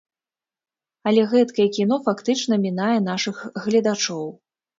Але 1.11 1.25
гэткае 1.33 1.67
кіно 1.75 1.99
фактычна 2.07 2.59
мінае 2.65 2.97
нашых 3.11 3.45
гледачоў. 3.69 4.27